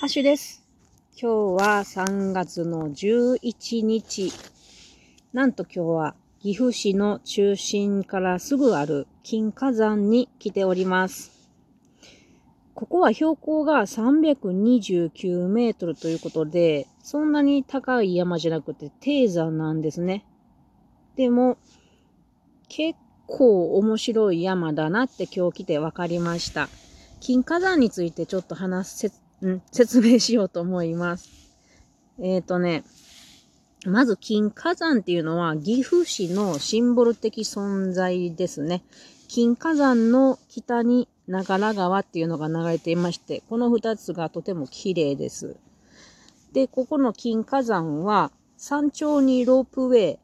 [0.00, 0.64] ハッシュです。
[1.12, 4.32] 今日は3月の11日。
[5.34, 11.50] なんと今日は岐阜市の中心からすぐある金華山に来ております。
[12.72, 20.24] ここは標高が329メートルということで、そんなに高い山じゃなくて低山なんですね。
[21.14, 21.58] でも、
[22.70, 26.70] 結構面白い山だなって今日来て分かりました。
[27.20, 29.12] 金華山についてちょっと話せ、
[29.42, 31.30] うん説明しようと思います。
[32.18, 32.84] えっ、ー、とね、
[33.86, 38.82] まず金華山っていうのは岐阜市のシンボル的存在ですね。
[39.28, 45.56] 金華山の北に長良川っていうのが流れていまして、この二つがとても綺麗です。
[46.52, 50.18] で、ここの金華山は山頂にロープウェ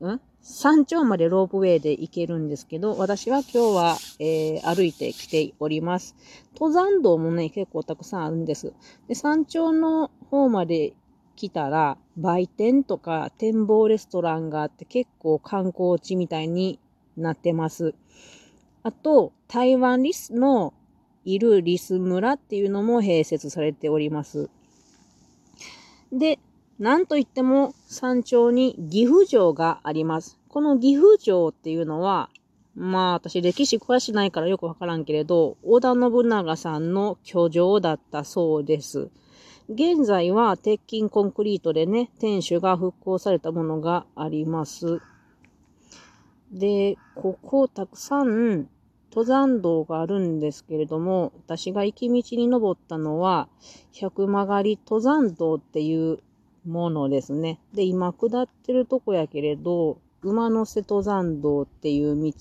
[0.00, 0.20] イ、ん？
[0.42, 6.16] 山頂までロープウェイで行けるんですけど、私は今日は、えー、歩いてきております。
[6.54, 8.72] 登山道もね、結構たくさんあるんです。
[9.06, 10.94] で、山頂の方まで
[11.36, 16.78] 来たら、売店とか展望レストランがあって結構観光地みたいに
[17.16, 17.94] なってます。
[18.82, 20.72] あと、台湾リスの
[21.24, 24.48] いるリス村っていうのも併設されております。
[26.12, 26.38] で、
[26.80, 30.38] なんといっても山頂に岐阜城があります。
[30.48, 32.30] この岐阜城っていうのは、
[32.74, 39.10] まあ私歴史詳しないからよくわからんけれど、織田信長さんの居城だったそうです。
[39.68, 45.02] 現在は鉄筋コンクリートでね、天守が復興されたものがあります。
[46.50, 48.70] で、ここたくさん
[49.10, 53.50] 登山道があるんですけれども、私が行き道に登ったのは、
[53.92, 56.20] 百曲がり登山道っていう
[56.66, 57.58] ものですね。
[57.74, 62.32] で、今下ってるとこやけれど、馬の瀬登山道っていう道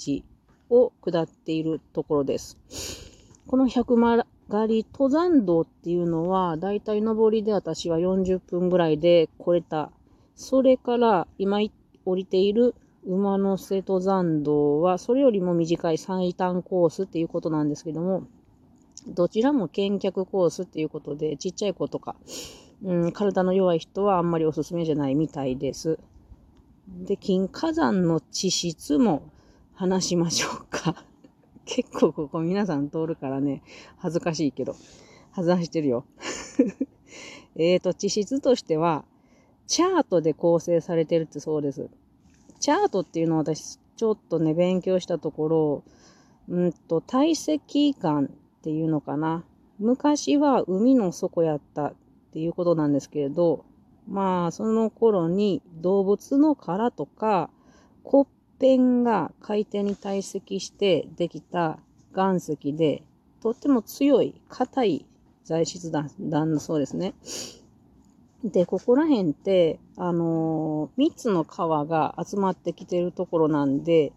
[0.70, 2.58] を下っているところです。
[3.48, 9.92] この百曲がり登山道っていうのは、だいたい上りで私は40分ぐらいで来れた。
[10.36, 11.60] それから今
[12.06, 18.24] 降りている馬の瀬登山道は、それよりも短い最短コースっていうことなんですけども、
[19.08, 22.16] どちらも見客コースっていうことで、ちっちゃい子とか、
[22.84, 26.00] うん、体の弱い人はあんまりおすすめじゃないみたいです。
[26.88, 29.24] で、金火山の地質も
[29.74, 31.06] 話しましょうか。
[31.66, 33.62] 結構ここ皆さん通るからね、
[33.98, 34.76] 恥ずかしいけど、
[35.36, 36.06] 外してるよ。
[37.56, 39.06] えっと、地質としては、
[39.68, 41.90] チャートで構成されてるってそうです。
[42.60, 45.84] チャートっていうのは私、ちょっとね、勉強したところ、
[46.48, 48.28] うんと、堆積岩っ
[48.64, 49.44] ていうのかな。
[49.78, 51.94] 昔は海の底やった
[52.30, 53.66] っていうことなんですけれど、
[54.08, 57.50] まあ、その頃に動物の殻とか
[58.04, 58.28] 骨
[58.60, 61.80] 片が海底に堆積してできた
[62.16, 63.04] 岩石で、
[63.42, 65.06] とっても強い、硬い
[65.46, 67.14] 材質だだそうですね。
[68.44, 74.12] で、ここら辺って、あのー、3つの川が集まってきてるところなんで、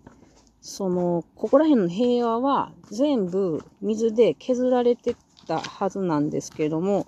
[0.61, 7.07] その、ここら辺の平和は全部水で削られてたはずなんですけども、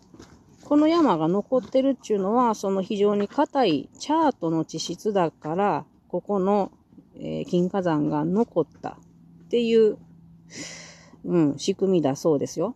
[0.65, 6.73] この山が残ってるっていうのは、その非常に硬いチャートの地質だから、ここの、
[7.17, 8.97] えー、金火山が残った
[9.45, 9.99] っていう、
[11.25, 12.75] うん、仕組みだそうですよ。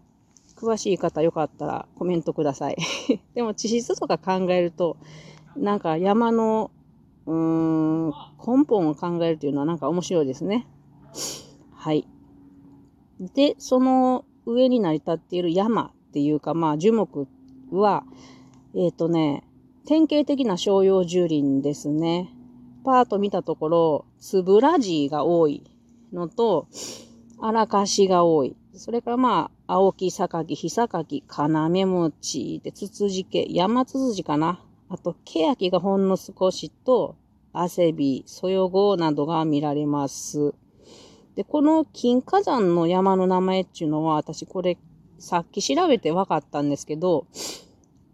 [0.54, 2.76] 詳しい方よかったらコメントください。
[3.34, 4.96] でも地質とか考えると、
[5.56, 6.70] なんか山の、
[7.26, 10.66] うーん、根本を考えるというのはなんか面白いですね。
[11.72, 12.06] はい。
[13.34, 17.26] で、その上に成り立っている山っていうか、まあ樹木っ
[17.70, 18.04] は、
[18.74, 19.44] えっ、ー、とね、
[19.86, 22.30] 典型的な商用樹林ですね。
[22.84, 25.62] パート見たところ、つぶらじが多い
[26.12, 26.66] のと、
[27.40, 28.56] 荒かしが多い。
[28.74, 34.62] それからまあ、青木、榊、ひさかき、金目餅で、つつじけ、山つつじかな。
[34.88, 37.16] あと、けやきがほんの少しと、
[37.52, 40.54] 汗び、そよごなどが見られます。
[41.34, 44.78] で、この金火山の山の名前っていうのは、私これ、
[45.18, 47.26] さっき調べて分かったんですけど、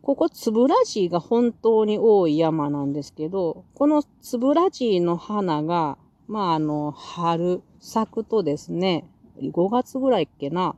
[0.02, 5.96] ここ、つぶらじが本当に多い山なんですけど、このつぶらじの花が、
[6.28, 9.06] まあ、あの、春、咲くとですね、
[9.40, 10.76] 5月ぐらいっけな。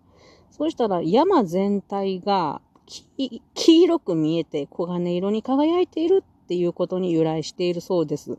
[0.51, 8.39] そうしたら山全体が黄色く見えて黄金色に輝いているっていうことに由来しているそうです。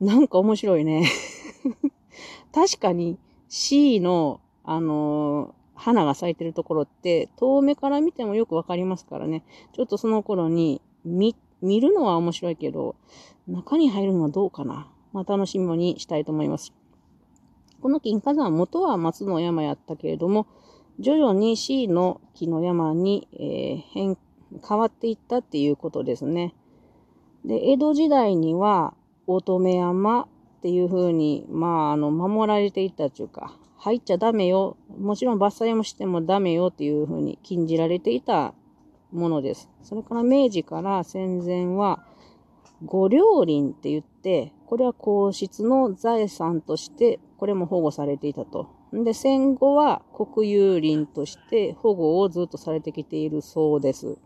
[0.00, 1.04] なんか面白いね。
[2.52, 3.18] 確かに
[3.48, 9.44] C の、あのー、花が咲いてるところって遠目から見てもよくわかりますからね。
[9.72, 12.96] ちょっとその頃に見、見るのは面白いけど、
[13.46, 14.88] 中に入るのはどうかな。
[15.12, 16.72] まあ楽しみにしたいと思います。
[17.80, 20.46] この金火山元は松の山やったけれども、
[21.00, 24.18] 徐々に C の木の山に、えー、変、
[24.66, 26.54] 変わっていったっていうことですね。
[27.44, 28.94] で、江戸時代には
[29.26, 30.26] 乙女山っ
[30.62, 34.76] ていうふうに、まあ、あの、守られていったというか、入っちゃダメよ。
[34.96, 38.54] もちろん伐採もしてもダメよっていうふうに禁じられていた
[39.10, 39.68] ものです。
[39.82, 42.06] それから明治から戦前は、
[42.84, 48.68] 御陵林って言って、これは皇室の財産として、これも保護されていたと。
[48.92, 54.16] で、戦後は国有林として保護をずっとされてきているそうです。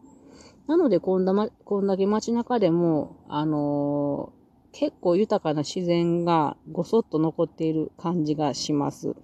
[0.67, 9.17] なので、こんだ、ま、こんだけ街中でも、あのー、結構豊かな自然がごそっと残っている感じがします。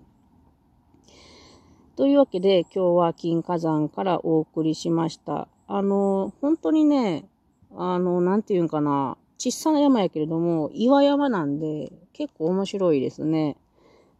[1.94, 5.46] というわけで、今日は金火山からお送りしました。
[5.68, 7.28] あの、本当にね、
[7.76, 13.58] あの、なんていうんかな、小さな山やけれども、岩山なんで、結構面白いですね。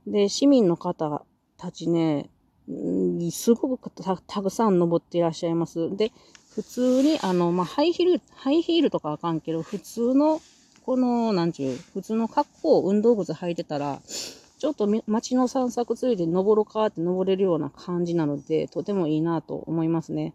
[0.07, 1.25] で、市民の方
[1.57, 2.29] たちね、
[3.31, 3.91] すごく
[4.27, 5.97] たくさん登っていらっしゃいます。
[5.97, 6.13] で、
[6.55, 10.43] 普通に、あの、まあ、ハイヒール、ハイヒールとかあかんけど、普通の、
[10.85, 14.03] この、なんちゅう、普通の格好、運動靴履いてたら、
[14.63, 20.35] ちょっと街の散策ついで登ろうかって登れるような感じなので、とてもいいなと思いますね。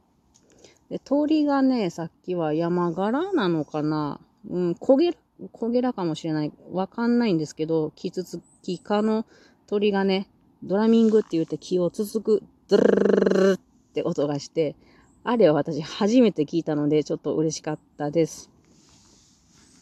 [0.90, 4.20] で、鳥がね、さっきは山柄なのかな
[4.50, 5.18] うん、焦げ、
[5.54, 6.52] 焦げらかもしれない。
[6.74, 9.26] わかんないんですけど、キツツキ科の
[9.66, 10.28] 鳥がね、
[10.62, 14.76] ドラミングって言って気をつつく、ドゥルルルって音がして、
[15.24, 18.52] あれは私初めて聞いたので、ちょっと嬉しかったです。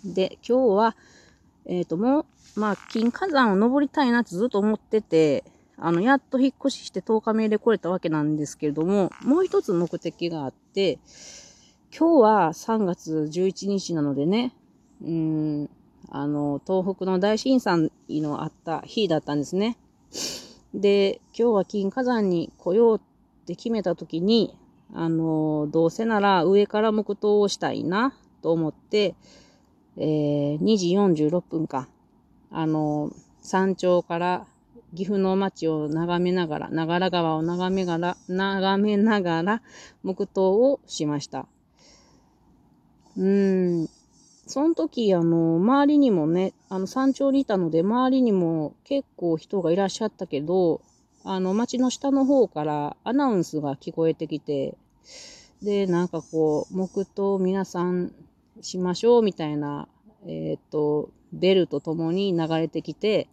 [0.06, 0.96] で、今日は、
[1.66, 5.44] えっ、ー、と、もう、まあ、金火山を登りたいなってずっと思ってて、
[5.78, 11.00] あの、やっと引っ越しして10日目で来れたわけなんですけれども、もう一つ目的があって、
[11.98, 14.54] 今日は3月11日なのでね、
[15.02, 15.70] うん、
[16.10, 19.78] あの、東北の大震災のあった日だったんですね。
[20.74, 24.58] で、今日は金火山に来ようって決めた時に、
[24.94, 29.16] あの、どうせなら上から黙祷をしたいなと思って、
[29.98, 31.88] えー、2時46分か。
[32.52, 33.12] あの、
[33.42, 34.48] 山頂から
[34.96, 39.62] 岐阜の町を眺めながら、長良川を眺めながら、眺めながら、
[40.04, 41.48] 黙祷をしました。
[43.18, 43.90] うーん。
[44.48, 50.82] その時、あの、周りにもね、あの、山頂にいたので、周りにも結構人がいらっしゃったけど、
[51.24, 54.78] あの、町の下の方からアナウンスが聞こえてきて、
[55.64, 58.12] で、なんかこう、黙祷皆さん
[58.62, 59.88] しましょうみたいな、
[60.28, 63.28] えっ、と、ベルとともに流れてきて、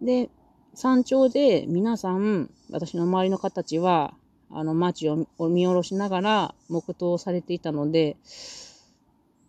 [0.00, 0.30] で、
[0.74, 4.14] 山頂で皆さん、私の周りの方たちは、
[4.50, 8.16] あの、街を見下ろしながら黙祷されていたので、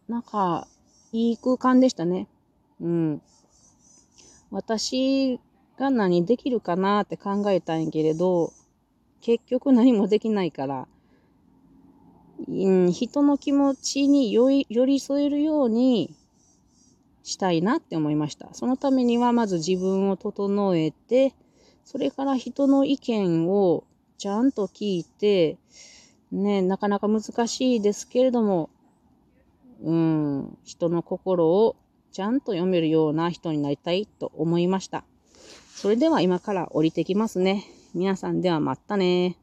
[0.07, 0.67] なんか、
[1.11, 2.27] いい空間でしたね。
[2.79, 3.21] うん。
[4.49, 5.39] 私
[5.77, 8.51] が何できるかなって考えたんやけれど、
[9.21, 10.87] 結局何もできないから、
[12.47, 16.15] うん、人の気持ちに寄り添えるように
[17.23, 18.49] したいなって思いました。
[18.53, 21.33] そのためにはまず自分を整えて、
[21.85, 23.83] それから人の意見を
[24.17, 25.57] ちゃんと聞いて、
[26.31, 28.69] ね、なかなか難しいですけれども、
[29.83, 31.75] うん、人の心を
[32.11, 35.03] ちゃんと読めるような人になりたいと思いました。
[35.75, 37.65] それでは今から降りてきますね。
[37.93, 39.37] 皆さんではまたね